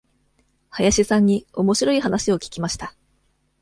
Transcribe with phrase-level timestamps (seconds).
[0.71, 2.95] 林さんにおもしろい話を聞きました。